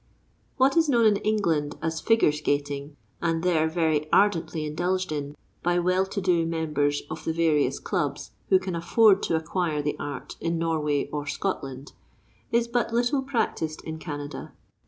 [0.57, 5.77] What is known in England as "figure skating," and there very ardently indulged in by
[5.77, 10.37] well to do members of the various clubs, who can afford to acquire the art
[10.41, 11.93] in Norway or Scotland,
[12.51, 14.53] is but little practised in Canada.